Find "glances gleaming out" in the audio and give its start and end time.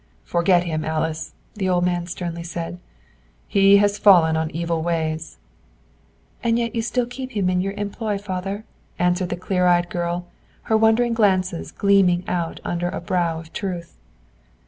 11.13-12.59